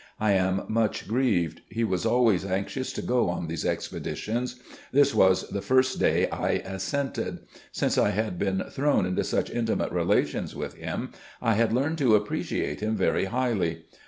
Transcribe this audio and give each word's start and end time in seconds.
I 0.19 0.31
am 0.31 0.63
much 0.67 1.07
grieved. 1.07 1.61
He 1.69 1.83
was 1.83 2.07
always 2.07 2.43
anxious 2.43 2.91
to 2.93 3.03
go 3.03 3.29
on 3.29 3.45
these 3.47 3.63
expe 3.63 4.01
ditions. 4.01 4.55
This 4.91 5.13
was 5.13 5.47
the 5.49 5.61
tot 5.61 5.95
day 5.99 6.27
I 6.31 6.53
assented. 6.73 7.37
Since 7.71 7.99
I 7.99 8.09
had 8.09 8.39
been 8.39 8.63
thrown 8.67 9.05
into 9.05 9.23
such 9.23 9.51
intimate 9.51 9.91
relations 9.91 10.55
with 10.55 10.73
him, 10.73 11.11
I 11.39 11.53
had 11.53 11.71
learned 11.71 11.99
to 11.99 12.15
appreciate 12.15 12.79
him 12.79 12.95
very 12.95 13.25
highly. 13.25 13.83